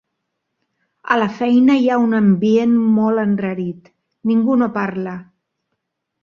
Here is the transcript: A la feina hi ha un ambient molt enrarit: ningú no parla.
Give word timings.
A 1.15 1.17
la 1.23 1.27
feina 1.41 1.75
hi 1.81 1.85
ha 1.95 1.99
un 2.05 2.19
ambient 2.21 2.73
molt 2.97 3.23
enrarit: 3.25 3.93
ningú 4.33 4.57
no 4.63 4.71
parla. 4.81 5.15